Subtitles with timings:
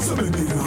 [0.00, 0.59] House of Indians.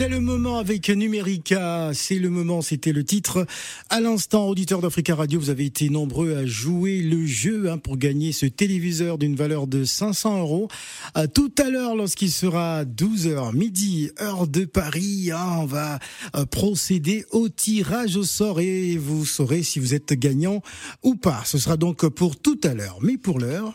[0.00, 1.90] C'est le moment avec Numérica.
[1.92, 3.46] C'est le moment, c'était le titre.
[3.90, 7.98] À l'instant, auditeur d'Africa Radio, vous avez été nombreux à jouer le jeu hein, pour
[7.98, 10.68] gagner ce téléviseur d'une valeur de 500 euros.
[11.12, 15.98] À tout à l'heure, lorsqu'il sera 12h midi, heure de Paris, hein, on va
[16.34, 20.62] euh, procéder au tirage au sort et vous saurez si vous êtes gagnant
[21.02, 21.42] ou pas.
[21.44, 23.00] Ce sera donc pour tout à l'heure.
[23.02, 23.74] Mais pour l'heure...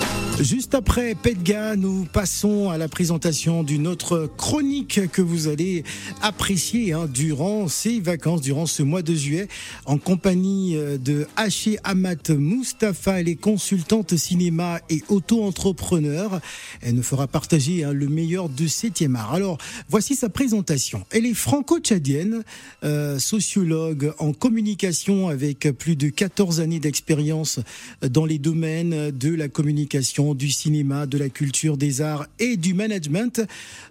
[0.39, 5.83] Juste après Pedga, nous passons à la présentation d'une autre chronique que vous allez
[6.21, 9.47] apprécier hein, durant ces vacances, durant ce mois de juillet,
[9.85, 13.19] en compagnie euh, de Haché Amat Mustafa.
[13.19, 16.39] Elle est consultante cinéma et auto-entrepreneur.
[16.81, 19.33] Elle nous fera partager hein, le meilleur de 7e art.
[19.33, 19.57] Alors,
[19.89, 21.05] voici sa présentation.
[21.11, 22.43] Elle est franco-tchadienne,
[22.83, 27.59] euh, sociologue en communication avec plus de 14 années d'expérience
[28.01, 32.73] dans les domaines de la communication du cinéma, de la culture, des arts et du
[32.73, 33.41] management.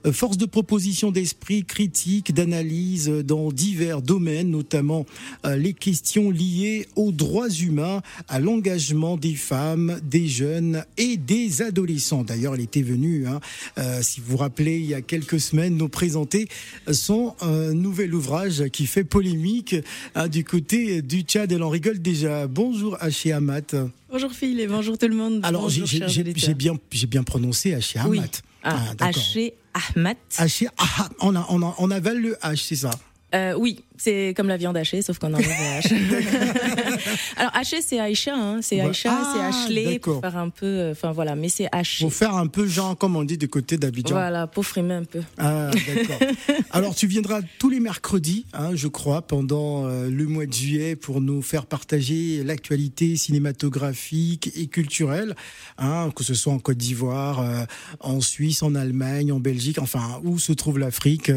[0.06, 5.06] Euh, force de proposition d'esprit critique, d'analyse dans divers domaines, notamment
[5.44, 11.62] euh, les questions liées aux droits humains, à l'engagement des femmes, des jeunes et des
[11.62, 12.24] adolescents.
[12.24, 13.40] D'ailleurs, elle était venue, hein,
[13.78, 16.48] euh, si vous vous rappelez, il y a quelques semaines, nous présenter
[16.92, 17.34] son
[17.72, 19.74] nouvel ouvrage qui fait polémique
[20.14, 21.50] hein, du côté du Tchad.
[21.52, 22.46] Elle en rigole déjà.
[22.46, 23.74] Bonjour Haché Amat.
[24.10, 25.40] Bonjour Phil et bonjour tout le monde.
[25.44, 26.76] Alors j'ai bien,
[27.08, 28.10] bien prononcé Haché Ahmad.
[28.10, 28.20] Oui.
[28.64, 30.16] Ah, ah Haché Ahmad.
[30.36, 31.12] Haché Ahmad.
[31.20, 32.90] On, a, on, on avale le H, c'est ça?
[33.36, 35.92] Euh, oui, c'est comme la viande hachée, sauf qu'on enlève H.
[37.36, 38.80] Alors haché, c'est Aïcha, hein, c'est.
[38.80, 40.20] Aïcha, Ah, c'est Ashley d'accord.
[40.20, 42.04] pour faire un peu, euh, enfin voilà, mais c'est haché.
[42.04, 44.14] Pour faire un peu genre, comme on dit, du côté d'Abidjan.
[44.14, 45.20] Voilà, pour frimer un peu.
[45.36, 46.28] Ah, d'accord.
[46.70, 50.96] Alors, tu viendras tous les mercredis, hein, je crois, pendant euh, le mois de juillet
[50.96, 55.34] pour nous faire partager l'actualité cinématographique et culturelle,
[55.78, 57.64] hein, que ce soit en Côte d'Ivoire, euh,
[58.00, 61.30] en Suisse, en Allemagne, en Belgique, enfin, où se trouve l'Afrique,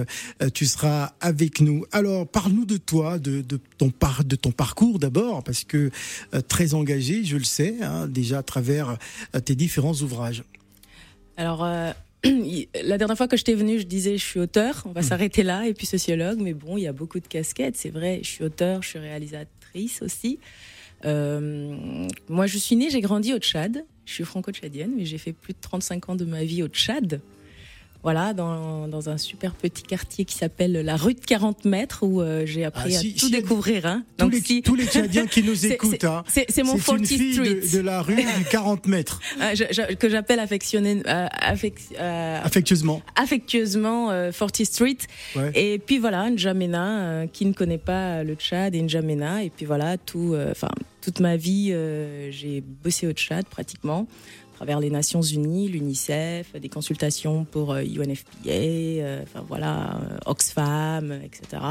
[0.54, 1.86] tu seras avec nous.
[1.92, 5.90] Alors, parle-nous de toi, de, de, ton, par, de ton parcours d'abord, parce que
[6.34, 8.98] euh, très engagé, je le sais, hein, déjà à travers
[9.36, 10.44] euh, tes différents ouvrages.
[11.38, 11.92] Alors, euh,
[12.84, 15.44] la dernière fois que je t'ai venu, je disais je suis auteur, on va s'arrêter
[15.44, 18.30] là, et puis sociologue, mais bon, il y a beaucoup de casquettes, c'est vrai, je
[18.30, 20.40] suis auteur, je suis réalisatrice aussi.
[21.06, 25.34] Euh, moi, je suis née, j'ai grandi au Tchad, je suis franco-tchadienne, mais j'ai fait
[25.34, 27.20] plus de 35 ans de ma vie au Tchad.
[28.04, 32.22] Voilà, dans, dans un super petit quartier qui s'appelle la rue de 40 mètres, où
[32.22, 33.86] euh, j'ai appris Ah, si- à tout si- découvrir.
[33.86, 34.04] Hein.
[34.18, 36.24] Tous Donc, les, si- tous les Tchadiens qui nous écoutent, c'est- hein.
[36.50, 37.50] c'est mon une 40 fille Street.
[37.62, 41.28] de, de la rue du 40 mètres, Ah, je- je- que j'appelle affectionné, euh,
[42.00, 43.02] euh, affectueusement.
[43.16, 44.98] affectueusement euh, 40 Street.
[45.38, 45.52] Ouais.
[45.56, 49.44] Et puis voilà, N'Djamena, qui ne connaît pas le Tchad et N'Djamena.
[49.44, 50.70] Et puis voilà, tout, enfin,
[51.02, 51.74] toute ma vie,
[52.32, 54.08] j'ai bossé au Tchad pratiquement,
[54.64, 61.12] travers les Nations Unies, l'UNICEF, des consultations pour euh, UNFPA, euh, enfin voilà, euh, Oxfam,
[61.12, 61.62] euh, etc.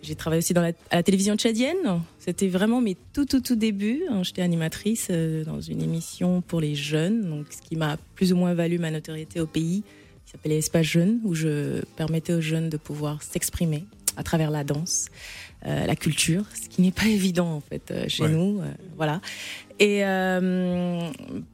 [0.00, 2.00] J'ai travaillé aussi dans la, à la télévision tchadienne.
[2.18, 4.04] C'était vraiment mes tout, tout, tout débuts.
[4.08, 4.22] hein.
[4.22, 8.36] J'étais animatrice euh, dans une émission pour les jeunes, donc ce qui m'a plus ou
[8.36, 9.82] moins valu ma notoriété au pays
[10.24, 13.84] qui s'appelait Espace Jeune, où je permettais aux jeunes de pouvoir s'exprimer
[14.16, 15.08] à travers la danse,
[15.64, 18.28] euh, la culture, ce qui n'est pas évident en fait euh, chez Ouais.
[18.30, 18.60] nous.
[18.60, 18.66] euh,
[18.96, 19.20] voilà.
[19.78, 20.02] Et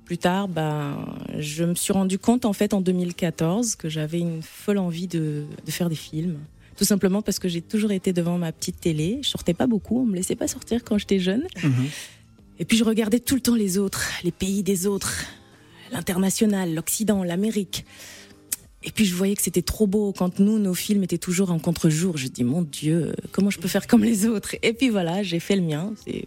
[0.04, 1.04] plus tard, ben,
[1.38, 5.44] je me suis rendu compte en fait en 2014 que j'avais une folle envie de,
[5.66, 6.38] de faire des films.
[6.76, 9.18] Tout simplement parce que j'ai toujours été devant ma petite télé.
[9.22, 11.42] Je sortais pas beaucoup, on me laissait pas sortir quand j'étais jeune.
[11.62, 11.86] Mhm.
[12.60, 15.24] Et puis je regardais tout le temps les autres, les pays des autres,
[15.90, 17.84] l'international, l'Occident, l'Amérique.
[18.84, 21.58] Et puis je voyais que c'était trop beau quand nous, nos films étaient toujours en
[21.58, 22.16] contre-jour.
[22.16, 24.56] Je dis, mon Dieu, comment je peux faire comme les autres?
[24.62, 25.92] Et puis voilà, j'ai fait le mien.
[26.04, 26.26] C'est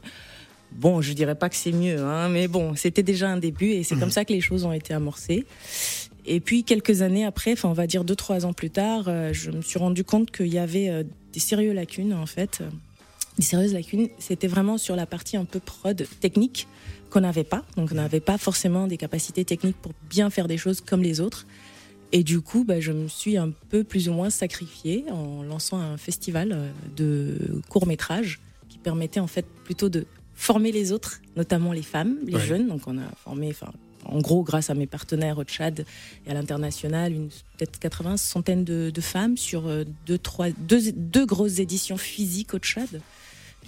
[0.75, 3.84] Bon, je dirais pas que c'est mieux, hein, mais bon, c'était déjà un début et
[3.84, 5.46] c'est comme ça que les choses ont été amorcées.
[6.25, 9.31] Et puis quelques années après, enfin on va dire deux trois ans plus tard, euh,
[9.31, 12.69] je me suis rendu compte qu'il y avait euh, des sérieuses lacunes en fait, euh,
[13.38, 14.10] des sérieuses lacunes.
[14.19, 16.68] C'était vraiment sur la partie un peu prod technique
[17.10, 20.57] qu'on n'avait pas, donc on n'avait pas forcément des capacités techniques pour bien faire des
[20.57, 21.46] choses comme les autres.
[22.12, 25.78] Et du coup, bah, je me suis un peu plus ou moins sacrifiée en lançant
[25.80, 31.22] un festival euh, de courts métrages qui permettait en fait plutôt de former les autres,
[31.36, 32.40] notamment les femmes, les Ouais.
[32.46, 32.68] jeunes.
[32.68, 33.72] Donc on a formé, enfin,
[34.06, 35.86] en gros, grâce à mes partenaires au Tchad
[36.28, 40.92] et à l'international, une peut-être 80 centaines de, de femmes sur euh, deux, trois, deux,
[40.92, 43.02] deux grosses éditions physiques au Tchad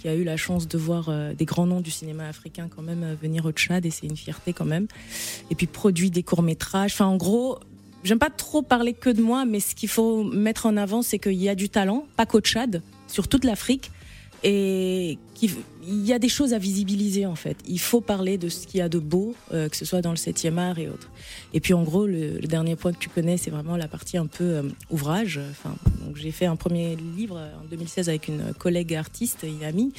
[0.00, 2.82] qui a eu la chance de voir euh, des grands noms du cinéma africain quand
[2.82, 4.86] même venir au Tchad et c'est une fierté quand même.
[5.50, 6.92] Et puis produit des courts métrages.
[6.92, 7.58] Enfin, en gros,
[8.04, 11.18] j'aime pas trop parler que de moi, mais ce qu'il faut mettre en avant, c'est
[11.18, 13.90] qu'il y a du talent, pas qu'au Tchad, sur toute l'Afrique.
[14.44, 15.50] Et qu'il
[15.82, 17.56] il y a des choses à visibiliser en fait.
[17.66, 20.10] Il faut parler de ce qu'il y a de beau, euh, que ce soit dans
[20.10, 21.10] le 7e art et autres.
[21.54, 24.16] Et puis en gros, le, le dernier point que tu connais, c'est vraiment la partie
[24.16, 25.40] un peu euh, ouvrage.
[25.50, 25.74] Enfin,
[26.04, 29.92] donc j'ai fait un premier livre euh, en 2016 avec une collègue artiste, une amie,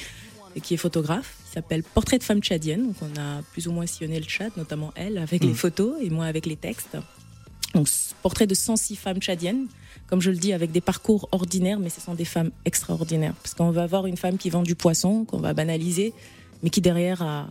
[0.61, 2.87] qui est photographe, qui s'appelle Portrait de femme tchadienne.
[2.87, 6.09] Donc on a plus ou moins sillonné le Tchad, notamment elle, avec les photos et
[6.09, 6.97] moi avec les textes.
[7.73, 7.87] Donc
[8.23, 9.67] portrait de 106 femmes tchadiennes,
[10.07, 13.35] comme je le dis, avec des parcours ordinaires, mais ce sont des femmes extraordinaires.
[13.43, 16.13] Parce qu'on va avoir une femme qui vend du poisson, qu'on va banaliser,
[16.63, 17.47] mais qui derrière a,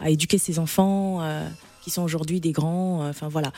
[0.00, 1.48] a éduqué ses enfants, euh,
[1.82, 3.04] qui sont aujourd'hui des grands.
[3.04, 3.52] euh, Enfin voilà.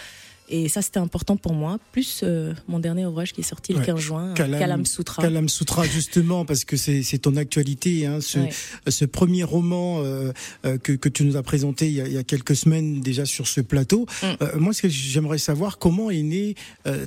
[0.50, 1.78] Et ça, c'était important pour moi.
[1.92, 3.84] Plus euh, mon dernier ouvrage qui est sorti le Ouais.
[3.86, 5.22] 15 juin, Kalam- Kalam, Sutra.
[5.22, 8.48] Kalam Sutra, justement, parce que c'est ton actualité, hein, ce, Ouais.
[8.88, 10.32] ce premier roman euh,
[10.64, 13.00] euh, que, que tu nous as présenté il y a, il y a quelques semaines
[13.00, 14.06] déjà sur ce plateau.
[14.22, 14.26] Mm.
[14.42, 16.54] Euh, moi, ce que j'aimerais savoir, comment est né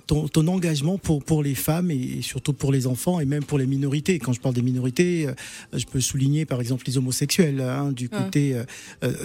[0.07, 3.57] ton, ton engagement pour, pour les femmes et, surtout pour les enfants et même pour
[3.57, 4.19] les minorités.
[4.19, 5.27] Quand je parle des minorités,
[5.73, 8.55] je peux souligner par exemple les homosexuels hein, du côté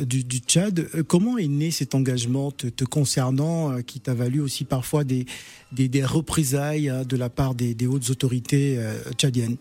[0.02, 0.88] du, du Tchad.
[1.06, 5.26] Comment est né cet engagement te, te concernant qui t'a valu aussi parfois des,
[5.72, 9.56] des, représailles hein, de la part des, hautes autorités euh, tchadiennes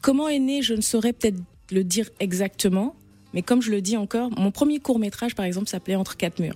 [0.00, 1.38] Comment est né, je ne saurais peut-être
[1.72, 2.94] le dire exactement,
[3.34, 6.38] mais comme je le dis encore, mon premier court métrage, par exemple, s'appelait Entre quatre
[6.38, 6.54] murs.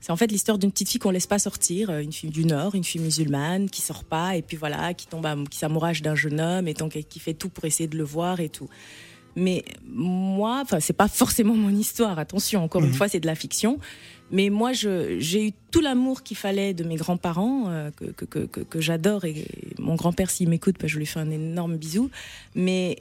[0.00, 2.46] C'est en fait l'histoire d'une petite fille qu'on laisse pas sortir, euh, une fille du
[2.46, 6.14] Nord, une fille musulmane qui sort pas et puis voilà, qui tombe, qui s'amourage d'un
[6.14, 8.70] jeune homme et donc qui fait tout pour essayer de le voir et tout.
[9.36, 12.18] Mais moi, enfin, c'est pas forcément mon histoire.
[12.18, 12.94] Attention, encore une Mhm.
[12.96, 13.78] fois, c'est de la fiction.
[14.32, 18.38] Mais moi, j'ai eu tout l'amour qu'il fallait de mes grands-parents, euh, que, que, que,
[18.46, 19.24] que- que j'adore.
[19.24, 19.46] Et
[19.78, 22.10] mon grand-père, s'il m'écoute, bah, je lui fais un énorme bisou.
[22.56, 22.96] Mais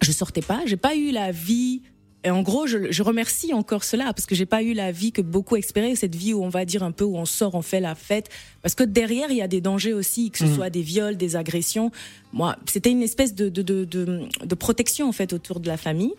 [0.00, 1.82] je sortais pas, j'ai pas eu la vie.
[2.26, 5.12] Et en gros, je, je remercie encore cela parce que j'ai pas eu la vie
[5.12, 7.60] que beaucoup espéraient, cette vie où on va dire un peu où on sort, on
[7.62, 8.30] fait la fête.
[8.62, 10.54] Parce que derrière, il y a des dangers aussi, que ce Mhm.
[10.54, 11.90] soit des viols, des agressions.
[12.32, 15.76] Moi, c'était une espèce de, de, de, de, de protection en fait autour de la
[15.76, 16.14] famille.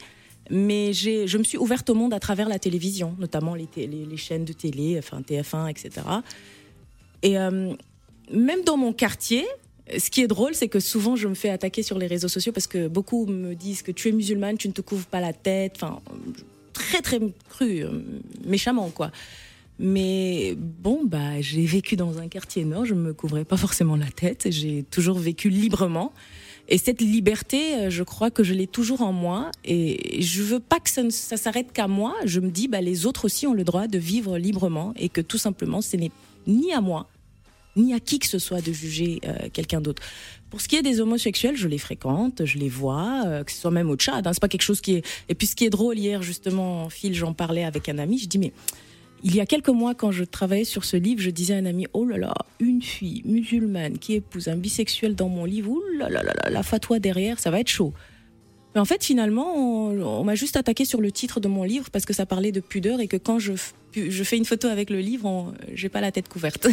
[0.51, 4.05] Mais je me suis ouverte au monde à travers la télévision, notamment les, té- les,
[4.05, 5.89] les chaînes de télé, enfin TF1, etc.
[7.23, 7.73] Et euh,
[8.31, 9.43] même dans mon quartier,
[9.97, 12.51] ce qui est drôle, c'est que souvent je me fais attaquer sur les réseaux sociaux
[12.51, 15.33] parce que beaucoup me disent que tu es musulmane, tu ne te couvres pas la
[15.33, 15.73] tête.
[15.75, 16.01] Enfin,
[16.73, 18.01] très très cru, euh,
[18.45, 19.11] méchamment quoi.
[19.77, 24.09] Mais bon, bah, j'ai vécu dans un quartier nord, je me couvrais pas forcément la
[24.09, 26.13] tête, j'ai toujours vécu librement.
[26.67, 29.51] Et cette liberté, euh, je crois que je l'ai toujours en moi.
[29.65, 32.15] Et je veux pas que ça, ne- ça s'arrête qu'à moi.
[32.25, 35.21] Je me dis, bah, les autres aussi ont le droit de vivre librement et que
[35.21, 36.09] tout simplement, ce n'est
[36.47, 37.07] ni à moi,
[37.75, 40.01] ni à qui que ce soit de juger euh, quelqu'un d'autre.
[40.49, 43.59] Pour ce qui est des homosexuels, je les fréquente, je les vois, euh, que ce
[43.59, 44.25] soit même au Tchad.
[44.25, 45.05] Hein, c'est pas quelque chose qui est.
[45.29, 48.17] Et puis ce qui est drôle hier justement, Phil, j'en parlais avec un ami.
[48.17, 48.53] Je dis mais
[49.23, 51.65] il y a quelques mois, quand je travaillais sur ce livre, je disais à un
[51.65, 55.83] ami oh là là, une fille musulmane qui épouse un bisexuel dans mon livre, oh
[55.97, 57.93] là là là là, la fatwa derrière, ça va être chaud.
[58.75, 62.05] Mais en fait, finalement, on, m'a juste attaqué sur le titre de mon livre parce
[62.05, 63.53] que ça parlait de pudeur et que quand je,
[63.95, 66.67] je fais une photo avec le livre, j'ai pas la tête couverte.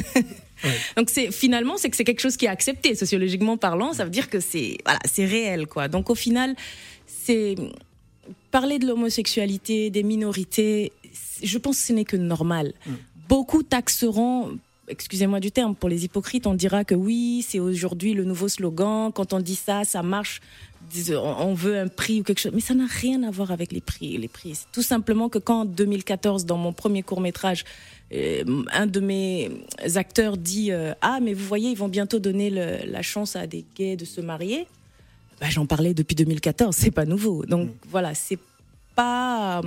[0.97, 4.11] Donc c'est finalement c'est que c'est quelque chose qui est accepté sociologiquement parlant, ça veut
[4.11, 5.89] dire que c'est voilà, c'est réel quoi.
[5.89, 6.55] Donc au final,
[7.07, 7.57] c'est
[8.51, 10.93] parler de l'homosexualité, des minorités,
[11.43, 12.73] je pense que ce n'est que normal.
[13.29, 18.25] Beaucoup taxeront Excusez-moi du terme, pour les hypocrites, on dira que oui, c'est aujourd'hui le
[18.25, 19.13] nouveau slogan.
[19.13, 20.41] Quand on dit ça, ça marche.
[20.93, 23.73] Dis- On veut un prix ou quelque chose, mais ça n'a rien à voir avec
[23.73, 24.17] les prix.
[24.19, 27.65] Les prix, c'est tout simplement que quand en 2014, dans mon premier court métrage,
[28.13, 29.51] euh, un de mes
[29.95, 33.47] acteurs dit euh, ah mais vous voyez ils vont bientôt donner le- la chance à
[33.47, 34.67] des gays de se marier.
[35.41, 37.47] Bah, j'en parlais depuis 2014 c'est pas nouveau.
[37.47, 38.39] Donc voilà c'est
[38.95, 39.63] pas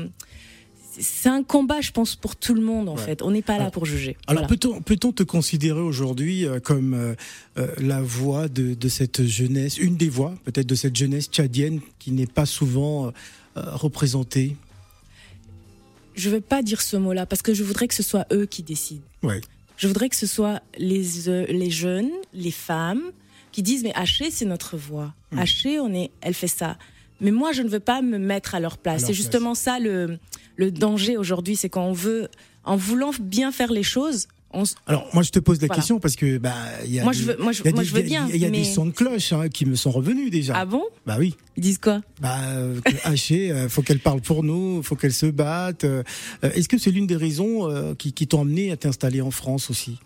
[1.00, 3.02] c'est un combat je pense pour tout le monde en Ouais.
[3.04, 4.48] fait on n'est pas là pour juger Alors Voilà.
[4.58, 7.16] peut-on peut-on te considérer aujourd'hui euh, comme euh,
[7.58, 11.82] euh, la voix de, de cette jeunesse, une des voix peut-être de cette jeunesse tchadienne
[12.00, 13.12] qui n'est pas souvent euh,
[13.56, 14.56] représentée?
[16.16, 18.46] Je veux pas dire ce mot là parce que je voudrais que ce soit eux
[18.46, 19.42] qui décident Ouais.
[19.78, 23.02] Je voudrais que ce soit les, euh, les jeunes, les femmes,
[23.52, 25.14] qui disent mais Haché, c'est notre voix.
[25.32, 25.40] Hmm.
[25.40, 26.78] Haché, on est, elle fait ça.
[27.22, 29.06] Mais moi, je ne veux pas me mettre à leur place.
[29.06, 30.18] C'est justement ça le,
[30.56, 32.28] le danger aujourd'hui, c'est qu'on veut,
[32.64, 35.82] en voulant bien faire les choses, on, Alors moi je te pose la Voilà.
[35.82, 36.54] question parce que bah
[36.86, 37.94] il y a moi, des- je veux, moi, je, il y a moi, des- je
[37.94, 38.30] veux il y a- bien.
[38.34, 38.60] Il y a mais...
[38.60, 40.54] des sons de cloche hein, qui me sont revenus déjà.
[40.56, 40.84] Ah bon?
[41.06, 41.36] Bah oui.
[41.58, 42.02] Ils disent quoi?
[42.22, 45.84] Bah, euh, Haché, euh, faut qu'elle parle pour nous, faut qu'elle se batte.
[45.84, 46.04] euh,
[46.46, 49.32] euh, Est-ce que c'est l'une des raisons euh, qui, qui t'ont amené à t'installer en
[49.32, 50.00] France aussi?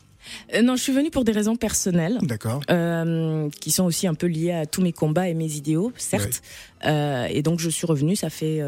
[0.54, 2.18] Euh, Non, je suis venue pour des raisons personnelles.
[2.22, 2.62] D'accord.
[2.70, 6.42] euh, qui sont aussi un peu liés à tous mes combats et mes idéaux, certes.
[6.86, 8.62] Euh, et donc je suis revenue, ça fait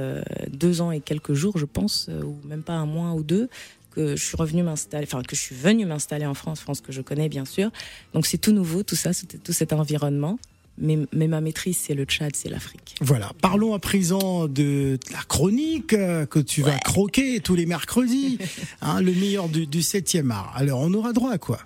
[0.52, 3.50] deux ans et quelques jours, je pense, ou même pas un mois ou deux,
[3.92, 6.92] que je suis revenue m'installer, enfin que je suis venue m'installer en France, France que
[6.92, 7.70] je connais bien sûr.
[8.14, 9.12] Donc c'est tout nouveau, tout ça,
[9.44, 10.40] tout cet environnement.
[10.78, 12.96] Mais, mais ma maîtrise, c'est le Tchad, c'est l'Afrique.
[13.02, 13.32] Voilà.
[13.42, 18.40] Parlons à présent de la chronique euh, que tu vas croquer tous les mercredis,
[18.82, 20.52] hein, le meilleur du, du 7e art.
[20.56, 21.60] Alors, on aura droit à quoi?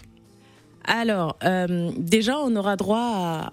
[0.84, 3.50] Alors, euh, déjà, on aura droit à,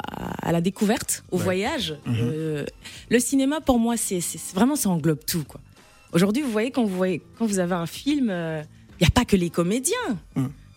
[0.48, 1.44] à la découverte, au Ouais.
[1.44, 1.96] voyage.
[2.06, 2.14] Mhm.
[2.20, 2.64] Euh,
[3.10, 4.20] le cinéma, pour moi, c'est
[4.54, 5.44] vraiment ça englobe tout.
[5.44, 5.60] quoi.
[6.12, 9.24] Aujourd'hui, vous voyez quand vous voyez quand vous avez un film, il n'y a pas
[9.24, 10.18] que les comédiens.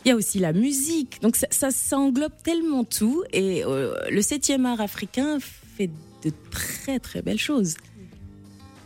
[0.05, 1.19] Il y a aussi la musique.
[1.21, 3.23] Donc ça, ça, ça englobe tellement tout.
[3.33, 5.89] Et euh, le 7e art africain fait
[6.23, 7.75] de très très belles choses.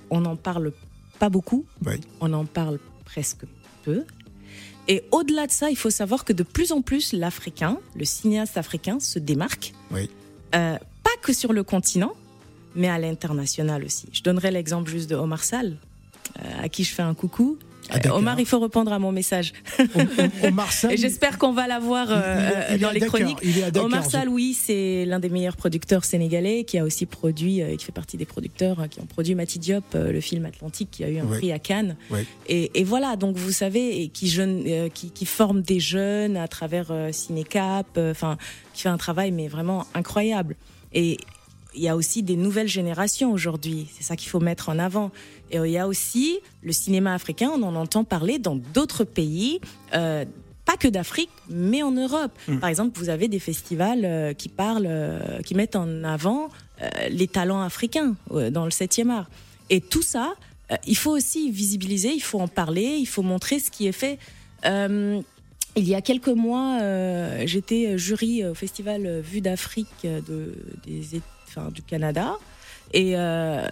[0.09, 0.71] On n'en parle
[1.19, 1.65] pas beaucoup.
[1.85, 1.95] Oui.
[2.21, 3.43] On en parle presque
[3.83, 4.05] peu.
[4.87, 8.57] Et au-delà de ça, il faut savoir que de plus en plus, l'Africain, le cinéaste
[8.57, 9.73] africain, se démarque.
[9.91, 10.09] Oui.
[10.55, 12.13] Euh, pas que sur le continent,
[12.75, 14.07] mais à l'international aussi.
[14.11, 15.77] Je donnerai l'exemple juste de Omar Sall,
[16.39, 17.59] euh, à qui je fais un coucou.
[17.93, 18.15] Dakar.
[18.15, 19.53] Omar, il faut répondre à mon message.
[20.43, 23.37] Omar Sall, j'espère qu'on va l'avoir euh, dans les chroniques.
[23.75, 27.85] Omar Sall, oui, c'est l'un des meilleurs producteurs sénégalais qui a aussi produit, euh, qui
[27.85, 31.03] fait partie des producteurs euh, qui ont produit Mati Diop, euh, le film Atlantique qui
[31.03, 31.37] a eu un Ouais.
[31.37, 31.95] prix à Cannes.
[32.09, 32.25] Ouais.
[32.47, 36.37] Et, et voilà, donc vous savez, et qui, jeune, euh, qui, qui forme des jeunes
[36.37, 38.37] à travers Cinécap, enfin,
[38.73, 40.55] qui fait un travail mais vraiment incroyable.
[40.93, 41.17] Et
[41.75, 45.11] il y a aussi des nouvelles générations aujourd'hui, c'est ça qu'il faut mettre en avant.
[45.51, 49.03] Et euh, il y a aussi le cinéma africain, on en entend parler dans d'autres
[49.03, 49.59] pays.
[49.93, 50.25] euh,
[50.65, 52.31] pas que d'Afrique, mais en Europe.
[52.47, 52.59] Mm.
[52.59, 56.49] Par exemple, vous avez des festivals euh, qui parlent, euh, qui mettent en avant
[57.09, 59.29] les talents africains dans le 7e art.
[59.69, 60.33] Et tout ça,
[60.87, 64.17] il faut aussi visibiliser, il faut en parler, il faut montrer ce qui est fait.
[64.63, 65.23] il
[65.75, 66.79] y a quelques mois,
[67.43, 71.21] j'étais jury au festival Vue d'Afrique de, des,
[71.73, 72.35] du Canada.
[72.93, 73.67] Et euh,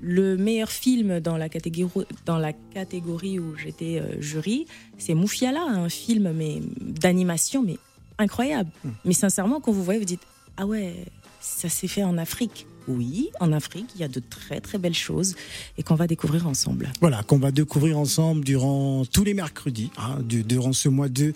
[0.00, 4.66] le meilleur film dans la catégorie, dans la catégorie où j'étais euh, jury,
[4.98, 7.76] c'est Moufiala, un film mais d'animation mais
[8.18, 8.70] incroyable.
[8.84, 8.90] Hmm.
[9.04, 10.94] Mais sincèrement, quand vous voyez, vous dites ah ouais,
[11.40, 14.94] ça s'est fait en Afrique oui, en Afrique, il y a de très très belles
[14.94, 15.34] choses
[15.78, 16.92] et qu'on va découvrir ensemble.
[17.00, 21.32] Voilà, qu'on va découvrir ensemble durant tous les mercredis, hein, durant ce mois de,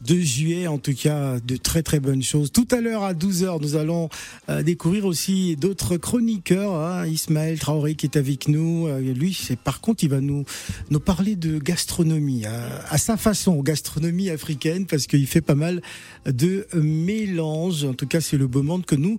[0.00, 2.52] de juillet, en tout cas, de très très bonnes choses.
[2.52, 4.08] Tout à l'heure à 12h, nous allons
[4.48, 8.86] euh, découvrir aussi d'autres chroniqueurs, hein, Ismaël Traoré qui est avec nous.
[8.86, 10.44] Euh, lui, c'est par contre, il va nous,
[10.90, 15.82] nous parler de gastronomie, hein, à sa façon, gastronomie africaine, parce qu'il fait pas mal
[16.26, 17.84] de mélanges.
[17.84, 19.18] En tout cas, c'est le beau monde que nous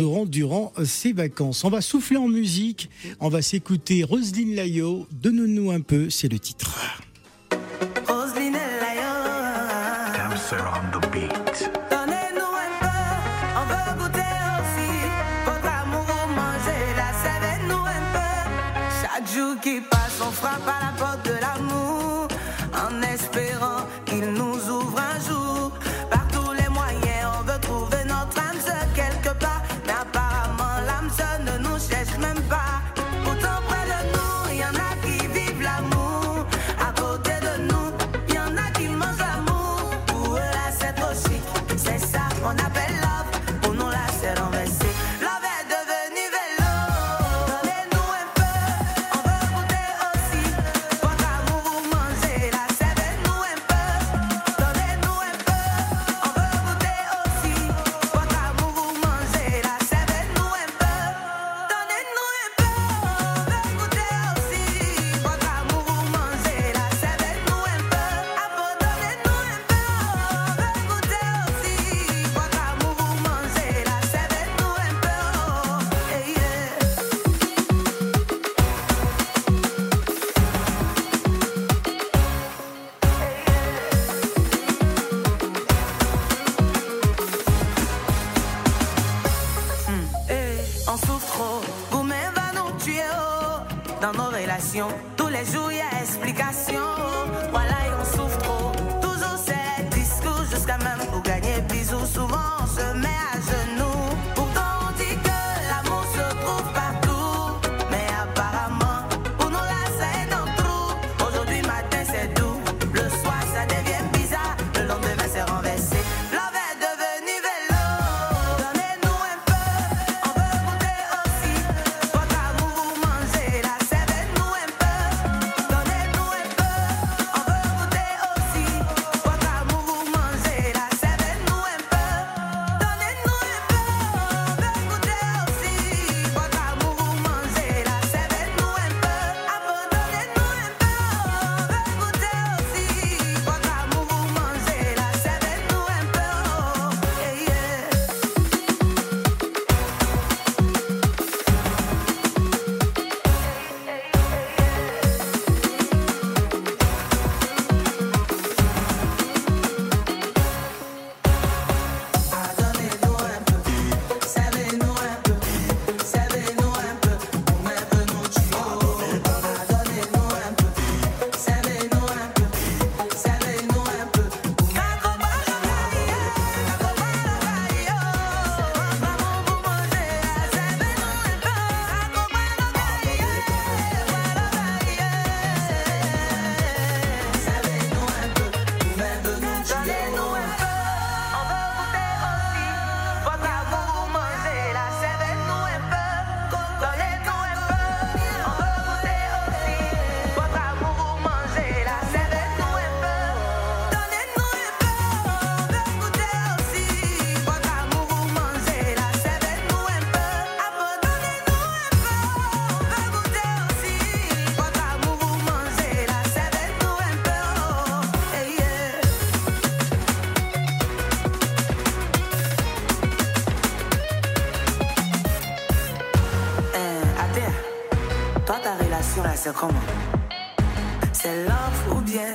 [0.00, 1.25] aurons durant ces vacances.
[1.40, 2.88] On va souffler en musique.
[3.20, 5.06] On va s'écouter Roselyne Layo.
[5.10, 6.78] Donne-nous un peu, c'est le titre.
[8.08, 9.12] Roselyne Layo.
[10.16, 11.70] Dancer on the beat.
[11.90, 13.00] Donnez-nous un peu,
[13.56, 14.90] on veut goûter aussi.
[15.44, 18.32] Votre amour, manger la savez-nous un peu?
[19.02, 21.85] Chaque jour qui passe, on frappe à la porte de l'amour.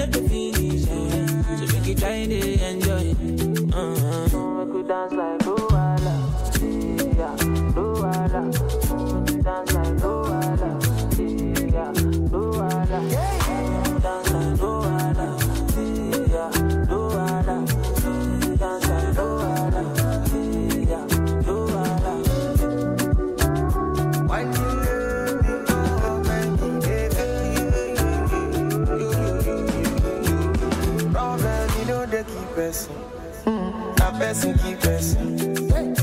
[0.00, 0.88] All the finish.
[0.88, 1.56] Eh.
[1.58, 3.12] So we could try to enjoy.
[3.76, 4.64] Uh-huh.
[4.64, 5.42] We could dance like
[32.70, 32.94] person.
[33.98, 35.36] Na person keep person.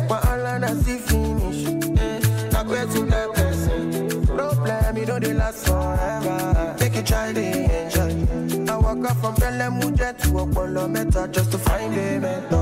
[0.10, 1.64] Wahala na see finish.
[1.64, 2.52] Mm.
[2.52, 4.26] Na person get person.
[4.28, 6.76] Problem, you know they last forever.
[6.80, 8.12] Make you try to enjoy.
[8.72, 12.57] I walk up from Belle Muje to Opolo Meta just to find a mentor.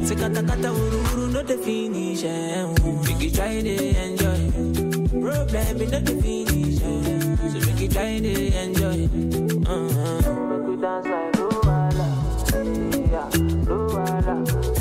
[0.00, 1.40] Se kata kata wuru wuru no.
[2.24, 3.02] Eh, oh.
[3.06, 3.74] We try to
[4.04, 4.40] enjoy.
[5.20, 5.78] Problem
[6.22, 6.80] finish.
[6.82, 7.36] Eh.
[7.52, 9.08] So we could try to enjoy.
[9.66, 10.32] Uh-huh.
[10.50, 12.08] We could dance like Luala.
[13.12, 13.28] Yeah,
[13.68, 14.71] Luala.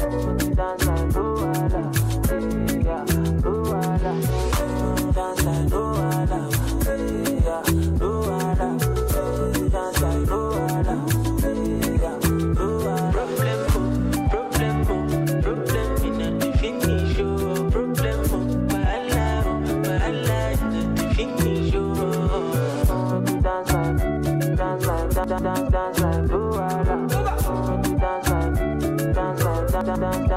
[30.02, 30.32] Like.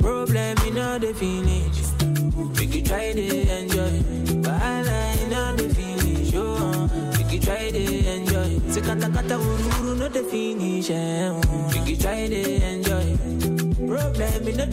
[0.00, 1.78] Problem in the finish.
[2.58, 3.26] We could try to
[3.58, 4.02] enjoy.
[4.42, 6.34] Wahala in all the finish.
[6.34, 8.58] Oh, we could try to enjoy.
[8.70, 10.90] Se kata kata wuru no the finish.
[10.90, 11.70] Eh, oh.
[11.72, 13.16] We could try to enjoy.
[13.86, 14.66] Problem in the